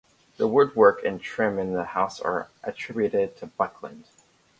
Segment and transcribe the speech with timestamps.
[0.37, 4.05] The wood work and trim in the house are attributed to Buckland.